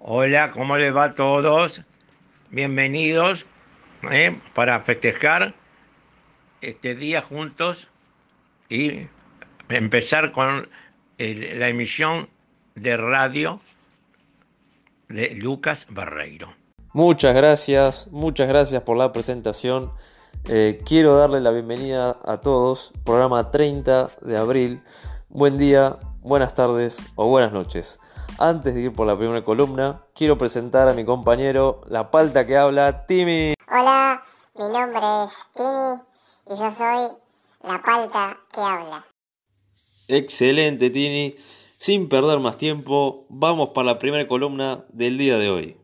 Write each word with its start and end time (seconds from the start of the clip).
Hola, 0.00 0.50
¿cómo 0.52 0.76
les 0.76 0.94
va 0.94 1.04
a 1.04 1.14
todos? 1.14 1.82
Bienvenidos 2.50 3.46
eh, 4.10 4.40
para 4.54 4.80
festejar 4.80 5.54
este 6.60 6.94
día 6.94 7.22
juntos 7.22 7.88
y 8.68 9.06
empezar 9.68 10.32
con 10.32 10.68
el- 11.18 11.58
la 11.58 11.68
emisión 11.68 12.28
de 12.74 12.96
radio 12.96 13.60
de 15.08 15.30
Lucas 15.34 15.86
Barreiro. 15.90 16.52
Muchas 16.92 17.34
gracias, 17.34 18.08
muchas 18.10 18.48
gracias 18.48 18.82
por 18.82 18.96
la 18.96 19.12
presentación. 19.12 19.92
Eh, 20.48 20.80
quiero 20.86 21.16
darle 21.16 21.40
la 21.40 21.50
bienvenida 21.50 22.16
a 22.24 22.38
todos, 22.40 22.92
programa 23.04 23.50
30 23.50 24.10
de 24.22 24.36
abril. 24.36 24.80
Buen 25.28 25.58
día, 25.58 25.96
buenas 26.22 26.54
tardes 26.54 26.98
o 27.16 27.28
buenas 27.28 27.52
noches. 27.52 28.00
Antes 28.40 28.72
de 28.72 28.82
ir 28.82 28.92
por 28.92 29.04
la 29.04 29.18
primera 29.18 29.42
columna, 29.42 30.02
quiero 30.14 30.38
presentar 30.38 30.88
a 30.88 30.94
mi 30.94 31.04
compañero, 31.04 31.80
la 31.88 32.08
palta 32.12 32.46
que 32.46 32.56
habla, 32.56 33.04
Timmy. 33.04 33.54
Hola, 33.68 34.22
mi 34.54 34.68
nombre 34.68 35.00
es 35.24 35.32
Tini 35.56 36.04
y 36.46 36.56
yo 36.56 36.70
soy 36.70 37.08
la 37.64 37.82
palta 37.82 38.38
que 38.54 38.60
habla. 38.60 39.04
Excelente, 40.06 40.88
Tini. 40.90 41.34
Sin 41.78 42.08
perder 42.08 42.38
más 42.38 42.56
tiempo, 42.58 43.26
vamos 43.28 43.70
para 43.70 43.86
la 43.86 43.98
primera 43.98 44.28
columna 44.28 44.84
del 44.90 45.18
día 45.18 45.36
de 45.36 45.50
hoy. 45.50 45.76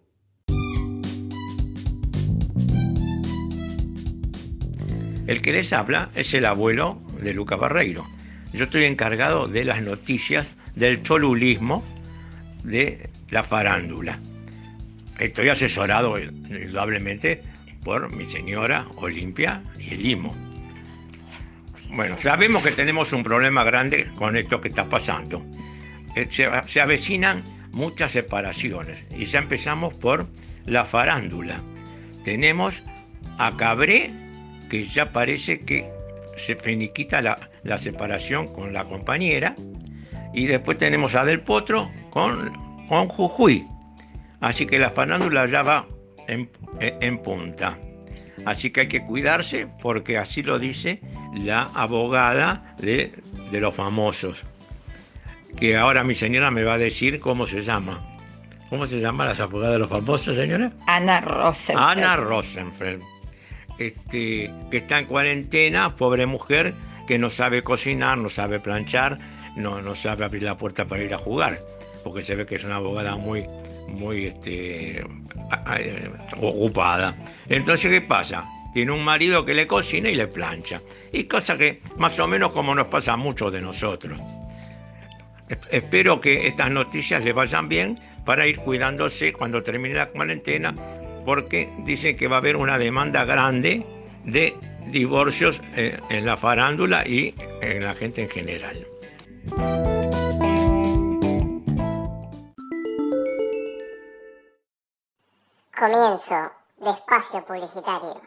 El 5.27 5.43
que 5.43 5.53
les 5.53 5.73
habla 5.73 6.11
es 6.15 6.33
el 6.35 6.47
abuelo 6.47 6.99
de 7.21 7.35
Lucas 7.35 7.59
Barreiro. 7.59 8.05
Yo 8.53 8.67
estoy 8.67 8.85
encargado 8.85 9.49
de 9.49 9.65
las 9.65 9.83
noticias 9.83 10.47
del 10.77 11.03
cholulismo 11.03 11.83
de 12.65 13.09
la 13.31 13.43
farándula. 13.43 14.19
Estoy 15.19 15.49
asesorado 15.49 16.19
indudablemente 16.19 17.43
por 17.85 18.13
mi 18.13 18.25
señora 18.25 18.87
Olimpia 18.97 19.63
y 19.79 19.95
Limo. 19.95 20.35
Bueno, 21.91 22.19
sabemos 22.19 22.63
que 22.65 22.73
tenemos 22.73 23.13
un 23.13 23.23
problema 23.23 23.63
grande 23.63 24.11
con 24.17 24.37
esto 24.37 24.61
que 24.61 24.69
está 24.69 24.87
pasando. 24.87 25.45
Eh, 26.17 26.27
Se, 26.29 26.51
se 26.67 26.81
avecinan 26.81 27.45
muchas 27.71 28.13
separaciones 28.13 29.05
y 29.17 29.27
ya 29.27 29.39
empezamos 29.39 29.95
por 29.95 30.27
la 30.65 30.85
farándula. 30.85 31.61
Tenemos 32.25 32.83
a 33.39 33.57
Cabré, 33.57 34.11
que 34.71 34.87
ya 34.87 35.13
parece 35.13 35.61
que 35.61 35.89
se 36.37 36.57
finiquita 36.57 37.21
la, 37.21 37.51
la 37.63 37.79
separación 37.79 38.47
con 38.53 38.73
la 38.73 38.85
compañera, 38.87 39.55
y 40.33 40.47
después 40.47 40.79
tenemos 40.79 41.15
a 41.15 41.25
Del 41.25 41.41
Potro 41.41 41.91
con, 42.15 42.87
con 42.89 43.09
Jujuy. 43.09 43.67
Así 44.41 44.65
que 44.65 44.79
la 44.79 44.91
farándula 44.91 45.47
ya 45.47 45.63
va 45.63 45.87
en, 46.29 46.49
en- 46.81 47.19
punta. 47.19 47.79
Así 48.47 48.71
que 48.71 48.81
hay 48.83 48.89
que 48.89 49.05
cuidarse 49.05 49.67
porque 49.83 50.17
así 50.19 50.43
lo 50.43 50.59
dice 50.59 51.01
la 51.35 51.65
abogada 51.75 52.75
de, 52.79 53.13
de 53.51 53.61
los 53.61 53.75
famosos. 53.75 54.45
Que 55.57 55.77
ahora 55.77 56.03
mi 56.05 56.15
señora 56.15 56.51
me 56.51 56.63
va 56.65 56.75
a 56.75 56.79
decir 56.79 57.21
cómo 57.21 57.47
se 57.47 57.63
llama. 57.63 58.01
¿Cómo 58.71 58.87
se 58.87 59.01
llama 59.01 59.25
las 59.27 59.41
abogadas 59.41 59.75
de 59.75 59.79
los 59.79 59.89
famosos, 59.89 60.35
señora? 60.35 60.73
Ana 60.87 61.21
Rosenfeld. 61.21 61.79
Ana 61.79 62.17
Rosenfeld, 62.17 63.03
este, 63.79 64.51
que 64.71 64.77
está 64.79 64.99
en 64.99 65.07
cuarentena, 65.07 65.95
pobre 65.97 66.27
mujer, 66.27 66.75
que 67.07 67.19
no 67.19 67.31
sabe 67.31 67.63
cocinar, 67.63 68.19
no 68.19 68.31
sabe 68.31 68.59
planchar, 68.61 69.19
no, 69.57 69.81
no 69.81 69.95
sabe 69.95 70.25
abrir 70.25 70.43
la 70.43 70.57
puerta 70.57 70.87
para 70.87 71.05
ir 71.05 71.15
a 71.15 71.19
jugar, 71.19 71.59
porque 72.05 72.23
se 72.23 72.37
ve 72.37 72.45
que 72.47 72.57
es 72.57 72.65
una 72.65 72.77
abogada 72.77 73.17
muy, 73.17 73.45
muy 73.89 74.27
este, 74.27 75.01
eh, 75.01 76.11
ocupada. 76.41 77.17
Entonces, 77.49 77.91
¿qué 77.91 78.01
pasa? 78.03 78.45
Tiene 78.75 78.93
un 78.93 79.03
marido 79.05 79.45
que 79.45 79.55
le 79.55 79.67
cocina 79.67 80.09
y 80.11 80.15
le 80.15 80.27
plancha. 80.27 80.81
Y 81.13 81.25
cosa 81.25 81.57
que 81.57 81.81
más 81.97 82.19
o 82.19 82.27
menos 82.29 82.53
como 82.53 82.75
nos 82.75 82.89
pasa 82.89 83.13
a 83.15 83.17
muchos 83.17 83.53
de 83.53 83.61
nosotros. 83.61 84.21
Es- 85.49 85.59
Espero 85.71 86.21
que 86.21 86.47
estas 86.47 86.71
noticias 86.71 87.23
le 87.25 87.33
vayan 87.33 87.69
bien 87.69 87.99
para 88.25 88.47
ir 88.47 88.59
cuidándose 88.59 89.33
cuando 89.33 89.63
termine 89.63 89.95
la 89.95 90.07
cuarentena, 90.09 90.75
porque 91.25 91.69
dicen 91.85 92.17
que 92.17 92.27
va 92.29 92.37
a 92.37 92.39
haber 92.41 92.57
una 92.57 92.79
demanda 92.79 93.25
grande 93.25 93.85
de 94.25 94.55
divorcios 94.91 95.61
eh, 95.77 95.99
en 96.11 96.25
la 96.27 96.37
farándula 96.37 97.07
y 97.07 97.35
en 97.61 97.85
la 97.85 97.95
gente 97.95 98.23
en 98.23 98.29
general. 98.31 98.87
Comienzo 105.77 106.53
de 106.79 106.91
espacio 106.91 107.45
publicitario. 107.45 108.23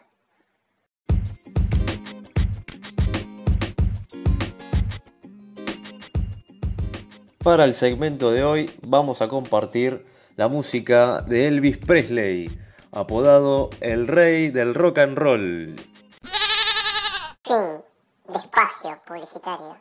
Para 7.42 7.64
el 7.64 7.72
segmento 7.72 8.30
de 8.32 8.44
hoy 8.44 8.70
vamos 8.82 9.22
a 9.22 9.28
compartir 9.28 10.04
la 10.36 10.48
música 10.48 11.22
de 11.22 11.46
Elvis 11.48 11.78
Presley, 11.78 12.50
apodado 12.92 13.70
el 13.80 14.06
rey 14.06 14.50
del 14.50 14.74
rock 14.74 14.98
and 14.98 15.16
roll. 15.16 15.76
Fin 17.44 17.82
de 18.28 18.38
espacio 18.38 19.00
publicitario. 19.06 19.74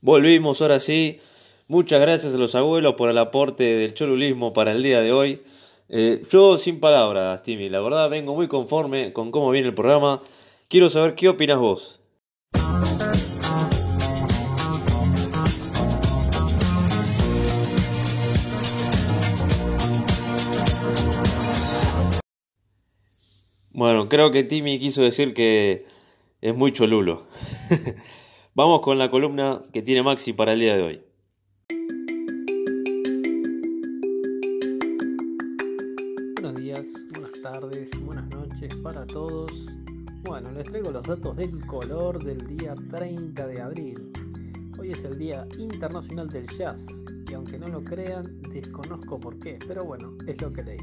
Volvimos 0.00 0.62
ahora 0.62 0.78
sí. 0.78 1.20
Muchas 1.66 2.00
gracias 2.00 2.34
a 2.34 2.38
los 2.38 2.54
abuelos 2.54 2.94
por 2.94 3.10
el 3.10 3.18
aporte 3.18 3.64
del 3.64 3.94
cholulismo 3.94 4.52
para 4.52 4.70
el 4.70 4.84
día 4.84 5.00
de 5.00 5.10
hoy. 5.10 5.42
Eh, 5.88 6.22
yo 6.30 6.58
sin 6.58 6.80
palabras, 6.80 7.42
Timmy, 7.42 7.68
la 7.68 7.80
verdad 7.80 8.08
vengo 8.08 8.34
muy 8.34 8.48
conforme 8.48 9.12
con 9.12 9.30
cómo 9.30 9.50
viene 9.50 9.68
el 9.68 9.74
programa. 9.74 10.22
Quiero 10.68 10.88
saber 10.88 11.14
qué 11.14 11.28
opinas 11.28 11.58
vos. 11.58 12.00
Bueno, 23.74 24.08
creo 24.08 24.30
que 24.30 24.44
Timmy 24.44 24.78
quiso 24.78 25.02
decir 25.02 25.34
que 25.34 25.86
es 26.40 26.54
muy 26.54 26.72
cholulo. 26.72 27.26
Vamos 28.54 28.80
con 28.82 28.98
la 28.98 29.10
columna 29.10 29.62
que 29.72 29.82
tiene 29.82 30.02
Maxi 30.02 30.32
para 30.32 30.52
el 30.52 30.60
día 30.60 30.76
de 30.76 30.82
hoy. 30.82 31.11
Tardes, 37.42 37.90
buenas 38.04 38.28
noches 38.30 38.72
para 38.76 39.04
todos. 39.04 39.66
Bueno, 40.22 40.52
les 40.52 40.64
traigo 40.68 40.92
los 40.92 41.04
datos 41.04 41.36
del 41.36 41.66
color 41.66 42.22
del 42.22 42.46
día 42.46 42.76
30 42.88 43.48
de 43.48 43.60
abril. 43.60 44.12
Hoy 44.78 44.92
es 44.92 45.02
el 45.02 45.18
Día 45.18 45.48
Internacional 45.58 46.28
del 46.28 46.48
Jazz 46.48 47.04
y 47.28 47.34
aunque 47.34 47.58
no 47.58 47.66
lo 47.66 47.82
crean, 47.82 48.40
desconozco 48.42 49.18
por 49.18 49.40
qué, 49.40 49.58
pero 49.66 49.84
bueno, 49.84 50.16
es 50.24 50.40
lo 50.40 50.52
que 50.52 50.62
leí. 50.62 50.78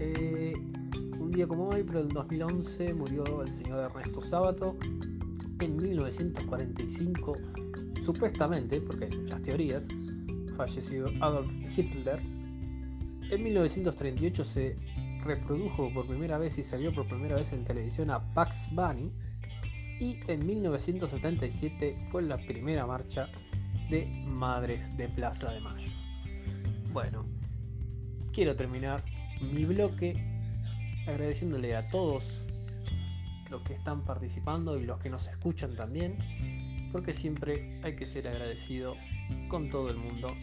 Eh, 0.00 0.52
un 1.20 1.30
día 1.30 1.46
como 1.46 1.68
hoy, 1.68 1.84
pero 1.84 2.00
el 2.00 2.08
2011, 2.08 2.94
murió 2.94 3.42
el 3.42 3.52
señor 3.52 3.84
Ernesto 3.84 4.20
Sábato. 4.20 4.76
En 5.60 5.76
1945, 5.76 7.36
supuestamente, 8.04 8.80
porque 8.80 9.04
hay 9.04 9.16
muchas 9.16 9.42
teorías, 9.42 9.86
falleció 10.56 11.06
Adolf 11.20 11.48
Hitler 11.78 12.20
en 13.32 13.42
1938 13.42 14.44
se 14.44 14.76
reprodujo 15.22 15.92
por 15.92 16.06
primera 16.06 16.38
vez 16.38 16.58
y 16.58 16.62
salió 16.62 16.92
por 16.92 17.06
primera 17.06 17.36
vez 17.36 17.52
en 17.52 17.64
televisión 17.64 18.10
a 18.10 18.18
Bugs 18.18 18.68
Bunny. 18.72 19.12
Y 20.00 20.18
en 20.26 20.44
1977 20.44 22.08
fue 22.10 22.22
la 22.22 22.36
primera 22.36 22.86
marcha 22.86 23.28
de 23.88 24.06
Madres 24.26 24.96
de 24.96 25.08
Plaza 25.08 25.52
de 25.52 25.60
Mayo. 25.60 25.90
Bueno, 26.92 27.24
quiero 28.32 28.56
terminar 28.56 29.04
mi 29.40 29.64
bloque 29.64 30.16
agradeciéndole 31.06 31.76
a 31.76 31.88
todos 31.90 32.42
los 33.50 33.62
que 33.62 33.74
están 33.74 34.04
participando 34.04 34.78
y 34.78 34.84
los 34.84 34.98
que 34.98 35.10
nos 35.10 35.26
escuchan 35.26 35.76
también, 35.76 36.88
porque 36.90 37.12
siempre 37.12 37.80
hay 37.82 37.94
que 37.94 38.06
ser 38.06 38.26
agradecido 38.28 38.96
con 39.48 39.70
todo 39.70 39.90
el 39.90 39.98
mundo 39.98 40.34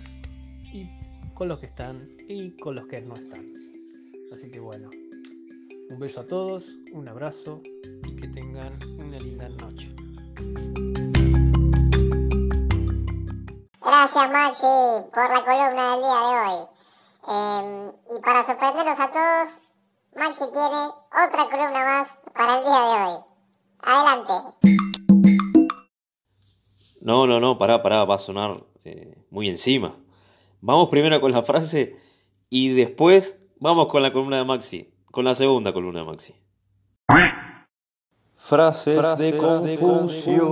y 0.71 0.89
con 1.33 1.47
los 1.47 1.59
que 1.59 1.65
están 1.65 2.07
y 2.27 2.51
con 2.57 2.75
los 2.75 2.87
que 2.87 3.01
no 3.01 3.15
están. 3.15 3.68
Así 4.31 4.47
que 4.51 4.59
bueno, 4.59 4.91
un 5.89 5.99
beso 5.99 6.21
a 6.21 6.25
todos, 6.27 6.75
un 6.93 7.07
abrazo 7.07 7.61
y 8.07 8.15
que 8.15 8.27
tengan 8.27 8.77
una 8.99 9.17
linda 9.17 9.49
noche. 9.49 9.93
Gracias 13.81 14.31
Maxi 14.31 15.09
por 15.11 15.29
la 15.29 15.41
columna 15.43 15.91
del 15.91 15.99
día 15.99 16.19
de 16.25 16.35
hoy. 16.45 16.59
Eh, 17.27 17.91
y 18.15 18.21
para 18.21 18.45
sorprenderlos 18.45 18.99
a 18.99 19.11
todos, 19.11 19.59
Maxi 20.15 20.45
tiene 20.53 20.81
otra 21.09 21.45
columna 21.49 21.85
más 21.85 22.07
para 22.33 22.59
el 22.59 22.63
día 22.65 22.81
de 22.81 22.95
hoy. 23.03 23.17
Adelante. 23.81 24.33
No, 27.01 27.25
no, 27.25 27.39
no, 27.39 27.57
pará, 27.57 27.81
pará, 27.81 28.05
va 28.05 28.15
a 28.15 28.19
sonar 28.19 28.63
eh, 28.83 29.25
muy 29.31 29.49
encima. 29.49 29.97
Vamos 30.61 30.89
primero 30.89 31.19
con 31.19 31.31
la 31.31 31.41
frase 31.41 31.95
Y 32.49 32.69
después 32.75 33.38
vamos 33.59 33.87
con 33.87 34.01
la 34.01 34.11
columna 34.11 34.37
de 34.37 34.45
Maxi, 34.45 34.89
con 35.11 35.25
la 35.25 35.35
segunda 35.35 35.73
columna 35.73 35.99
de 35.99 36.05
Maxi. 36.05 36.35
Frases, 38.37 39.17
de 39.17 39.37
Confucio. 39.37 40.45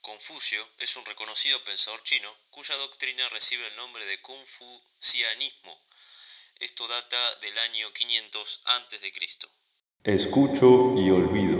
Confucio 0.00 0.62
es 0.78 0.96
un 0.96 1.04
reconocido 1.04 1.58
pensador 1.66 2.02
chino 2.04 2.28
cuya 2.50 2.76
doctrina 2.76 3.28
recibe 3.30 3.66
el 3.66 3.76
nombre 3.76 4.06
de 4.06 4.22
confucianismo. 4.22 5.72
Esto 6.60 6.86
data 6.86 7.16
del 7.40 7.58
año 7.58 7.88
500 7.92 8.62
a.C. 8.66 9.12
Escucho 10.04 10.94
y 10.96 11.10
olvido, 11.10 11.58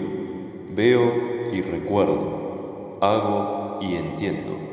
veo 0.70 1.52
y 1.52 1.62
recuerdo, 1.62 2.98
hago 3.02 3.80
y 3.82 3.96
entiendo. 3.96 4.71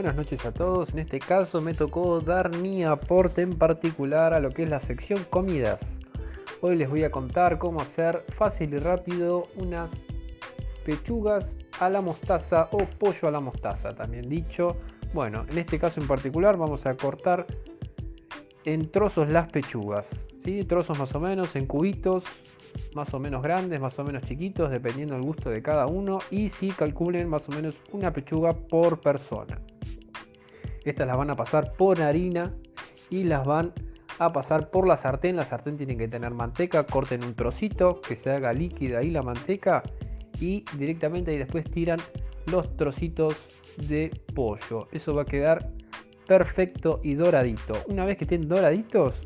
Buenas 0.00 0.16
noches 0.16 0.46
a 0.46 0.52
todos, 0.52 0.94
en 0.94 1.00
este 1.00 1.18
caso 1.18 1.60
me 1.60 1.74
tocó 1.74 2.22
dar 2.22 2.56
mi 2.56 2.84
aporte 2.84 3.42
en 3.42 3.58
particular 3.58 4.32
a 4.32 4.40
lo 4.40 4.48
que 4.48 4.62
es 4.62 4.70
la 4.70 4.80
sección 4.80 5.26
comidas. 5.28 6.00
Hoy 6.62 6.76
les 6.76 6.88
voy 6.88 7.04
a 7.04 7.10
contar 7.10 7.58
cómo 7.58 7.82
hacer 7.82 8.24
fácil 8.30 8.72
y 8.72 8.78
rápido 8.78 9.48
unas 9.56 9.90
pechugas 10.86 11.54
a 11.80 11.90
la 11.90 12.00
mostaza 12.00 12.70
o 12.72 12.78
pollo 12.78 13.28
a 13.28 13.30
la 13.30 13.40
mostaza, 13.40 13.94
también 13.94 14.26
dicho. 14.26 14.78
Bueno, 15.12 15.44
en 15.50 15.58
este 15.58 15.78
caso 15.78 16.00
en 16.00 16.06
particular 16.06 16.56
vamos 16.56 16.86
a 16.86 16.96
cortar 16.96 17.46
en 18.72 18.90
trozos 18.90 19.28
las 19.28 19.50
pechugas, 19.50 20.26
¿sí? 20.44 20.64
trozos 20.64 20.98
más 20.98 21.14
o 21.14 21.20
menos 21.20 21.56
en 21.56 21.66
cubitos, 21.66 22.24
más 22.94 23.12
o 23.14 23.18
menos 23.18 23.42
grandes, 23.42 23.80
más 23.80 23.98
o 23.98 24.04
menos 24.04 24.22
chiquitos, 24.24 24.70
dependiendo 24.70 25.14
del 25.14 25.24
gusto 25.24 25.50
de 25.50 25.62
cada 25.62 25.86
uno. 25.86 26.18
Y 26.30 26.48
si 26.48 26.68
calculen 26.68 27.28
más 27.28 27.48
o 27.48 27.52
menos 27.52 27.74
una 27.92 28.12
pechuga 28.12 28.52
por 28.52 29.00
persona. 29.00 29.60
Estas 30.84 31.06
las 31.06 31.16
van 31.16 31.30
a 31.30 31.36
pasar 31.36 31.72
por 31.72 32.00
harina 32.00 32.54
y 33.10 33.24
las 33.24 33.44
van 33.44 33.72
a 34.18 34.32
pasar 34.32 34.70
por 34.70 34.86
la 34.86 34.96
sartén. 34.96 35.36
La 35.36 35.44
sartén 35.44 35.76
tiene 35.76 35.96
que 35.96 36.08
tener 36.08 36.32
manteca, 36.32 36.86
corten 36.86 37.24
un 37.24 37.34
trocito 37.34 38.00
que 38.00 38.16
se 38.16 38.30
haga 38.30 38.52
líquida 38.52 38.98
ahí 38.98 39.10
la 39.10 39.22
manteca 39.22 39.82
y 40.40 40.64
directamente 40.78 41.32
ahí 41.32 41.38
después 41.38 41.64
tiran 41.64 41.98
los 42.46 42.76
trocitos 42.76 43.36
de 43.88 44.10
pollo. 44.34 44.88
Eso 44.92 45.14
va 45.14 45.22
a 45.22 45.26
quedar 45.26 45.70
perfecto 46.30 47.00
y 47.02 47.14
doradito. 47.14 47.72
Una 47.88 48.04
vez 48.04 48.16
que 48.16 48.22
estén 48.22 48.48
doraditos, 48.48 49.20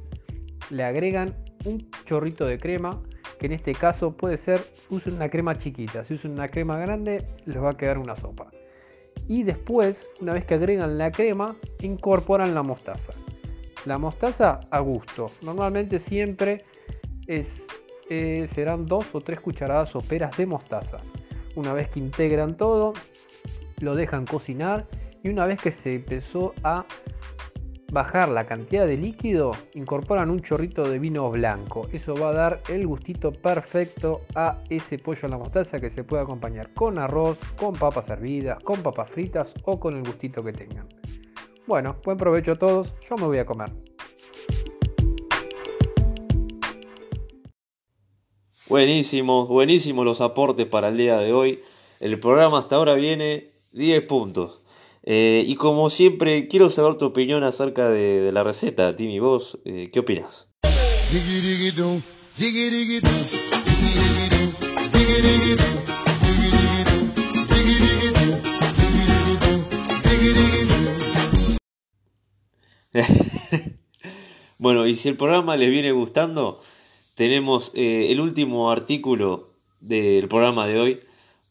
le 0.71 0.85
agregan 0.85 1.35
un 1.67 1.87
chorrito 2.07 2.47
de 2.47 2.59
crema, 2.59 2.99
que 3.39 3.45
en 3.45 3.53
este 3.53 3.75
caso 3.75 4.17
puede 4.17 4.39
ser, 4.39 4.63
usen 4.89 5.17
una 5.17 5.29
crema 5.29 5.59
chiquita, 5.59 6.03
si 6.03 6.15
usan 6.15 6.31
una 6.31 6.49
crema 6.49 6.79
grande, 6.79 7.27
les 7.45 7.63
va 7.63 7.73
a 7.73 7.77
quedar 7.77 7.99
una 7.99 8.17
sopa. 8.17 8.51
Y 9.29 9.43
después, 9.43 10.09
una 10.23 10.33
vez 10.33 10.47
que 10.47 10.55
agregan 10.55 10.97
la 10.97 11.13
crema, 11.13 11.57
incorporan 11.83 12.55
la 12.55 12.63
mostaza. 12.63 13.13
La 13.85 13.99
mostaza 13.99 14.61
a 14.71 14.81
gusto. 14.81 15.31
Normalmente 15.43 15.99
siempre 15.99 16.65
es, 17.27 17.67
eh, 18.09 18.49
serán 18.51 18.87
dos 18.87 19.15
o 19.15 19.21
tres 19.21 19.41
cucharadas 19.41 19.91
soperas 19.91 20.39
de 20.39 20.47
mostaza. 20.47 21.03
Una 21.55 21.75
vez 21.75 21.91
que 21.91 22.01
integran 22.01 22.57
todo, 22.57 22.95
lo 23.81 23.95
dejan 23.95 24.25
cocinar 24.25 24.87
y 25.25 25.31
una 25.31 25.47
vez 25.47 25.61
que 25.61 25.73
se 25.73 25.95
empezó 25.95 26.53
a 26.63 26.85
bajar 27.91 28.29
la 28.29 28.45
cantidad 28.45 28.87
de 28.87 28.99
líquido, 28.99 29.53
incorporan 29.73 30.29
un 30.29 30.41
chorrito 30.41 30.87
de 30.87 30.99
vino 30.99 31.31
blanco. 31.31 31.89
Eso 31.93 32.15
va 32.15 32.29
a 32.29 32.33
dar 32.35 32.63
el 32.69 32.87
gustito 32.87 33.33
perfecto 33.33 34.21
a 34.35 34.63
ese 34.69 34.99
pollo 34.99 35.27
a 35.27 35.29
la 35.29 35.39
mostaza 35.39 35.81
que 35.81 35.89
se 35.89 36.05
puede 36.05 36.23
acompañar 36.23 36.75
con 36.75 36.99
arroz, 36.99 37.39
con 37.57 37.73
papas 37.73 38.11
hervidas, 38.11 38.63
con 38.63 38.83
papas 38.83 39.09
fritas 39.09 39.55
o 39.65 39.81
con 39.81 39.97
el 39.97 40.05
gustito 40.05 40.45
que 40.45 40.53
tengan. 40.53 40.89
Bueno, 41.67 41.97
buen 42.05 42.19
provecho 42.19 42.53
a 42.53 42.59
todos, 42.59 42.93
yo 43.09 43.17
me 43.17 43.25
voy 43.25 43.39
a 43.39 43.47
comer. 43.47 43.73
Buenísimo, 48.69 49.47
buenísimo 49.47 50.05
los 50.05 50.21
aportes 50.21 50.67
para 50.67 50.89
el 50.89 50.99
día 50.99 51.17
de 51.17 51.33
hoy. 51.33 51.61
El 52.01 52.21
programa 52.21 52.59
hasta 52.59 52.77
ahora 52.77 52.93
viene 52.93 53.53
10 53.73 54.03
puntos. 54.03 54.64
Eh, 55.07 55.45
y 55.47 55.57
como 55.57 55.91
siempre, 55.91 56.49
quiero 56.49 56.71
saber 56.71 56.95
tu 56.97 57.05
opinión 57.05 57.45
acerca 57.45 57.91
de, 57.91 58.33
la 58.33 58.43
receta. 58.43 58.97
Timmy, 58.97 59.19
vos, 59.19 59.59
eh, 59.67 59.91
¿qué 59.93 60.01
opinas? 60.01 60.49
bueno, 74.59 74.87
y 74.87 74.95
si 74.95 75.11
el 75.11 75.17
programa 75.17 75.57
les 75.59 75.69
viene 75.69 75.93
gustando, 75.93 76.61
tenemos 77.15 77.73
eh, 77.75 78.07
el 78.11 78.21
último 78.21 78.71
artículo 78.71 79.51
del 79.81 80.29
programa 80.29 80.67
de 80.67 80.81
hoy 80.81 81.01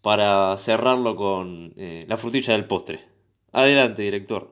para 0.02 0.58
cerrarlo 0.58 1.16
con 1.16 1.74
la 1.76 2.18
frutilla 2.18 2.54
del 2.54 2.66
postre. 2.66 3.13
Adelante, 3.56 4.02
director. 4.02 4.52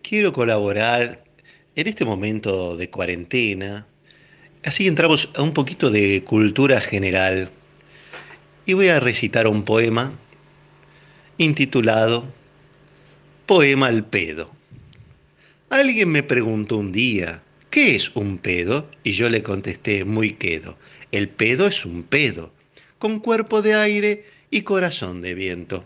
Quiero 0.00 0.32
colaborar 0.32 1.24
en 1.76 1.86
este 1.86 2.06
momento 2.06 2.74
de 2.78 2.88
cuarentena. 2.88 3.86
Así 4.64 4.86
entramos 4.86 5.28
a 5.34 5.42
un 5.42 5.52
poquito 5.52 5.90
de 5.90 6.24
cultura 6.24 6.80
general. 6.80 7.50
Y 8.64 8.72
voy 8.72 8.88
a 8.88 8.98
recitar 8.98 9.46
un 9.46 9.64
poema 9.64 10.12
intitulado 11.36 12.24
Poema 13.44 13.88
al 13.88 14.06
pedo. 14.06 14.61
Alguien 15.72 16.10
me 16.10 16.22
preguntó 16.22 16.76
un 16.76 16.92
día, 16.92 17.40
¿qué 17.70 17.94
es 17.94 18.14
un 18.14 18.36
pedo? 18.36 18.90
Y 19.04 19.12
yo 19.12 19.30
le 19.30 19.42
contesté 19.42 20.04
muy 20.04 20.34
quedo. 20.34 20.76
El 21.12 21.30
pedo 21.30 21.66
es 21.66 21.86
un 21.86 22.02
pedo, 22.02 22.52
con 22.98 23.20
cuerpo 23.20 23.62
de 23.62 23.72
aire 23.72 24.26
y 24.50 24.64
corazón 24.64 25.22
de 25.22 25.32
viento. 25.32 25.82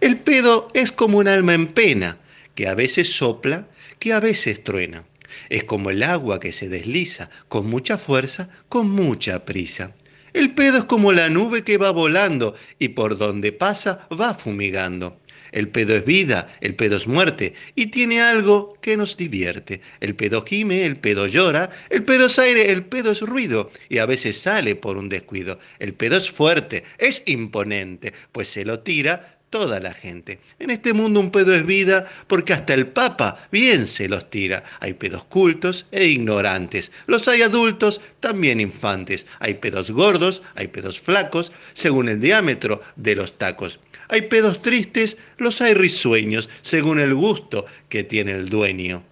El 0.00 0.20
pedo 0.20 0.68
es 0.74 0.92
como 0.92 1.18
un 1.18 1.26
alma 1.26 1.54
en 1.54 1.66
pena, 1.66 2.18
que 2.54 2.68
a 2.68 2.76
veces 2.76 3.16
sopla, 3.16 3.66
que 3.98 4.12
a 4.12 4.20
veces 4.20 4.62
truena. 4.62 5.02
Es 5.48 5.64
como 5.64 5.90
el 5.90 6.04
agua 6.04 6.38
que 6.38 6.52
se 6.52 6.68
desliza 6.68 7.28
con 7.48 7.68
mucha 7.68 7.98
fuerza, 7.98 8.48
con 8.68 8.88
mucha 8.88 9.44
prisa. 9.44 9.96
El 10.34 10.54
pedo 10.54 10.78
es 10.78 10.84
como 10.84 11.10
la 11.10 11.30
nube 11.30 11.64
que 11.64 11.78
va 11.78 11.90
volando 11.90 12.54
y 12.78 12.90
por 12.90 13.18
donde 13.18 13.50
pasa 13.50 14.06
va 14.12 14.34
fumigando. 14.34 15.18
El 15.56 15.68
pedo 15.68 15.96
es 15.96 16.04
vida, 16.04 16.48
el 16.60 16.74
pedo 16.74 16.96
es 16.98 17.06
muerte 17.06 17.54
y 17.74 17.86
tiene 17.86 18.20
algo 18.20 18.76
que 18.82 18.94
nos 18.94 19.16
divierte. 19.16 19.80
El 20.00 20.14
pedo 20.14 20.44
gime, 20.44 20.84
el 20.84 20.98
pedo 20.98 21.26
llora, 21.26 21.70
el 21.88 22.04
pedo 22.04 22.26
es 22.26 22.38
aire, 22.38 22.70
el 22.70 22.84
pedo 22.84 23.12
es 23.12 23.22
ruido 23.22 23.70
y 23.88 23.96
a 23.96 24.04
veces 24.04 24.36
sale 24.36 24.76
por 24.76 24.98
un 24.98 25.08
descuido. 25.08 25.58
El 25.78 25.94
pedo 25.94 26.18
es 26.18 26.30
fuerte, 26.30 26.84
es 26.98 27.22
imponente, 27.24 28.12
pues 28.32 28.48
se 28.48 28.66
lo 28.66 28.80
tira 28.80 29.38
toda 29.48 29.80
la 29.80 29.94
gente. 29.94 30.40
En 30.58 30.68
este 30.68 30.92
mundo 30.92 31.20
un 31.20 31.30
pedo 31.30 31.54
es 31.54 31.64
vida 31.64 32.04
porque 32.26 32.52
hasta 32.52 32.74
el 32.74 32.88
Papa 32.88 33.48
bien 33.50 33.86
se 33.86 34.10
los 34.10 34.28
tira. 34.28 34.62
Hay 34.80 34.92
pedos 34.92 35.24
cultos 35.24 35.86
e 35.90 36.04
ignorantes. 36.04 36.92
Los 37.06 37.28
hay 37.28 37.40
adultos, 37.40 38.02
también 38.20 38.60
infantes. 38.60 39.26
Hay 39.38 39.54
pedos 39.54 39.90
gordos, 39.90 40.42
hay 40.54 40.68
pedos 40.68 41.00
flacos, 41.00 41.50
según 41.72 42.10
el 42.10 42.20
diámetro 42.20 42.82
de 42.96 43.14
los 43.14 43.38
tacos. 43.38 43.80
Hay 44.08 44.22
pedos 44.22 44.62
tristes, 44.62 45.16
los 45.38 45.60
hay 45.60 45.74
risueños, 45.74 46.48
según 46.62 47.00
el 47.00 47.14
gusto 47.14 47.66
que 47.88 48.04
tiene 48.04 48.32
el 48.32 48.48
dueño. 48.48 49.02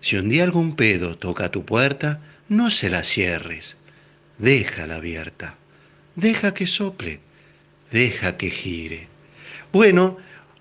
Si 0.00 0.16
un 0.16 0.28
día 0.28 0.44
algún 0.44 0.76
pedo 0.76 1.16
toca 1.16 1.50
tu 1.50 1.64
puerta, 1.64 2.20
no 2.48 2.70
se 2.70 2.90
la 2.90 3.04
cierres, 3.04 3.76
déjala 4.38 4.96
abierta, 4.96 5.56
deja 6.16 6.54
que 6.54 6.66
sople, 6.66 7.20
deja 7.92 8.36
que 8.36 8.50
gire. 8.50 9.08
Bueno, 9.72 10.16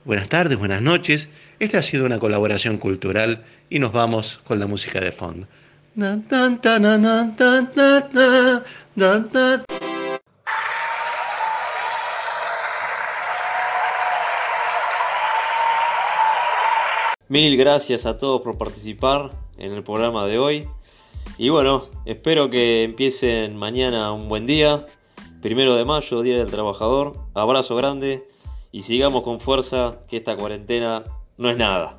buenas 0.06 0.30
tardes, 0.30 0.58
buenas 0.58 0.82
noches. 0.82 1.30
Esta 1.60 1.80
ha 1.80 1.84
sido 1.84 2.06
una 2.06 2.20
colaboración 2.20 2.78
cultural 2.78 3.44
y 3.70 3.80
nos 3.80 3.92
vamos 3.92 4.39
con 4.44 4.60
la 4.60 4.68
música 4.68 5.00
de 5.00 5.12
fondo. 5.12 5.48
Mil 17.30 17.56
gracias 17.58 18.08
a 18.08 18.18
todos 18.18 18.42
por 18.42 18.58
participar 18.58 19.30
en 19.60 19.72
el 19.74 19.84
programa 19.84 20.26
de 20.26 20.40
hoy. 20.40 20.68
Y 21.38 21.50
bueno, 21.50 21.86
espero 22.06 22.50
que 22.50 22.82
empiecen 22.82 23.56
mañana 23.56 24.12
un 24.12 24.28
buen 24.28 24.48
día. 24.48 24.88
Primero 25.40 25.76
de 25.76 25.86
mayo, 25.86 26.24
Día 26.24 26.40
del 26.40 26.50
Trabajador. 26.50 27.14
Abrazo 27.36 27.76
grande 27.76 28.28
y 28.72 28.82
sigamos 28.82 29.22
con 29.22 29.40
fuerza 29.40 30.00
que 30.08 30.18
esta 30.18 30.36
cuarentena 30.38 31.04
no 31.38 31.52
es 31.52 31.58
nada. 31.58 31.99